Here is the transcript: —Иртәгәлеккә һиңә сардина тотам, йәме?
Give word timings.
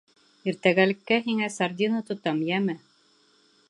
—Иртәгәлеккә 0.51 1.21
һиңә 1.27 1.51
сардина 1.59 2.03
тотам, 2.09 2.43
йәме? 2.51 2.81